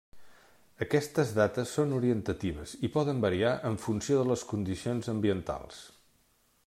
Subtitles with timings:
[0.85, 5.85] Aquestes dates són orientatives i poden variar en funció de les condicions ambientals.